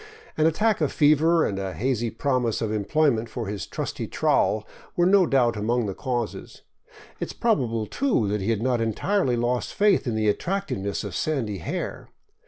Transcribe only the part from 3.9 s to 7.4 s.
trowel were no doubt among the causes; it is